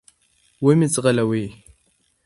و 0.63 0.67
مي 0.79 0.87
ځغلوی. 0.93 1.45